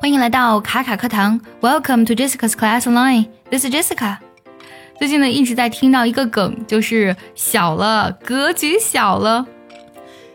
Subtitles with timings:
[0.00, 3.28] 欢迎来到卡卡课堂，Welcome to Jessica's Class Online.
[3.50, 4.18] This is Jessica.
[4.98, 9.46] 最近呢一直在听到一个梗，就是小了，格局小了。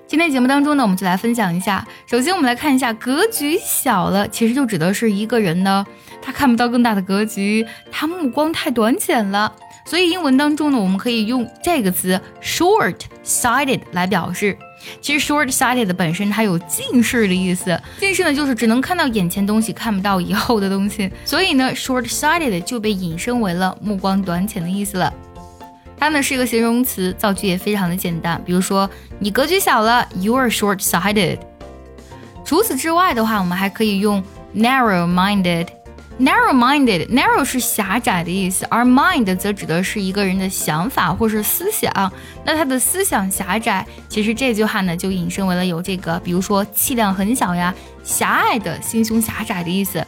[0.07, 1.87] 今天节目当中呢，我们就来分享一下。
[2.05, 5.85] 首先，我们来看一下格局小了，其实就指的是一个人呢，
[6.21, 9.55] 他看不到更大的格局，他目光太短浅了。
[9.85, 14.57] 所以英文当中呢，我们可以用这个词 short-sighted 来表示。
[14.99, 21.11] 其实 short-sighted 本身它有近视的意思，近视呢就是只能看到眼前东西，看不到以后的东西。
[21.25, 25.13] 所以呢，short-sighted 就被引申为了目光短浅的意思了。
[25.97, 28.41] 它呢是一个形容词，造句也非常的简单。
[28.43, 28.89] 比如说，
[29.19, 31.37] 你格局小了，you are short-sighted。
[32.43, 34.23] 除此之外的话，我们还可以用
[34.55, 35.67] narrow-minded。
[36.21, 41.91] Narrow-minded，narrow 是狭窄的意思，而 mind 则指的是一个人的想法或是思想。
[42.45, 50.05] 那他的思想狭窄，其实这句话呢就引申为了有这个，比如说气量很小呀，狭隘的，心胸狭窄的意思。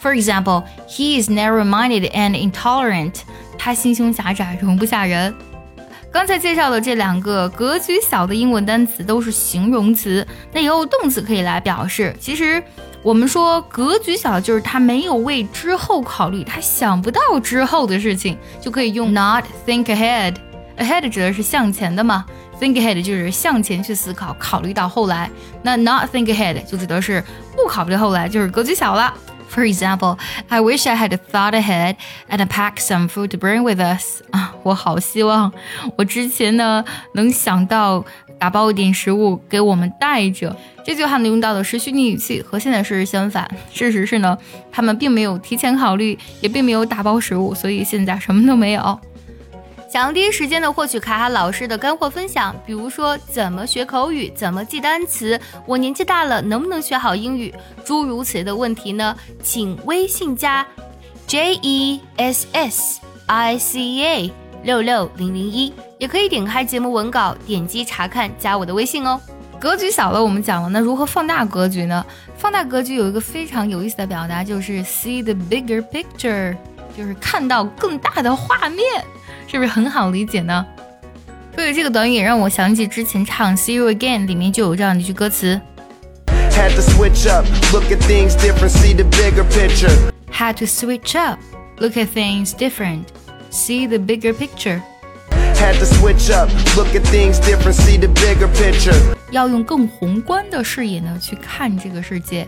[0.00, 3.14] For example, he is narrow-minded and intolerant。
[3.56, 5.34] 他心胸狭窄，容不下人。
[6.18, 12.12] 刚才介绍的这两个格局小的英文单词都是形容词，那也有动词可以来表示。
[12.18, 12.60] 其实。
[13.04, 20.34] 我们说格局小，就是他没有为之后考虑，他想不到之后的事情，就可以用 not think ahead。
[20.76, 22.26] ahead 指的是向前的嘛
[22.60, 25.30] ，think ahead 就是向前去思考，考虑到后来。
[25.62, 27.22] 那 not think ahead 就指的是
[27.54, 29.14] 不考虑后来，就是格局小了。
[29.48, 30.18] For example,
[30.48, 31.96] I wish I had thought ahead
[32.28, 34.20] and packed some food to bring with us.
[34.30, 35.52] 啊， 我好希望
[35.96, 38.04] 我之前呢能想到
[38.38, 40.54] 打包一点食物给我们带着。
[40.84, 43.50] 这句话呢用到的是虚拟语气，和现在事实相反。
[43.72, 44.36] 事实是呢，
[44.70, 49.00] 他们并没有提前考虑，也并没有打包食物，所以现在什么都没有。
[49.90, 57.54] 想要第一时间的获取卡卡老师的干货分享，比如说怎么学口语，怎么记单词，我年纪大了能不能学好英语，
[57.86, 59.16] 诸如此类的问题呢？
[59.42, 60.66] 请微信加
[61.26, 64.32] J E S S I C A
[64.62, 69.18] 六六零零一，也可以点开节目文稿，点击查看，加我的微信哦。
[69.58, 72.04] 格局小了，我们讲了，那如何放大格局呢？
[72.36, 76.54] 放大格局有一个非常有意思的表达，就是 see the bigger picture，
[76.94, 78.84] 就是看到更大的画面。
[79.50, 80.64] 是不是很好理解呢？
[81.54, 85.60] 所以这个短语让我想起之前唱《See You Again》里面就有这样的一句歌词
[86.52, 89.90] ：Had to switch up, look at things different, see the bigger picture.
[90.30, 91.40] Had to switch up,
[91.78, 93.06] look at things different,
[93.50, 94.82] see the bigger picture.
[95.56, 98.94] Had to switch up, look at things different, see the bigger picture.
[99.30, 102.46] 要用更宏观的视野呢去看这个世界。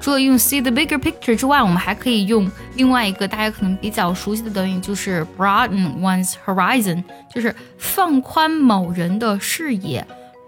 [0.00, 7.02] 除了用 see the bigger picture 之外，我们还可以用另外一个大家可能比较熟悉的短语，就是 broaden one's horizon，
[7.32, 10.06] 就是放宽某人的视野。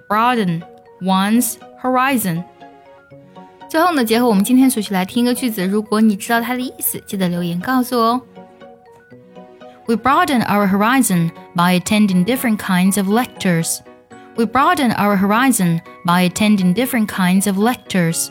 [0.09, 0.63] broaden
[1.01, 2.45] one's horizon。
[3.69, 8.23] 最后呢，结合我们今天所学来听一个句子，如果你知道它的意思，记得留言告诉我哦。
[9.87, 13.79] We broaden our horizon by attending different kinds of lectures.
[14.37, 18.29] We broaden our horizon by attending different kinds of lectures.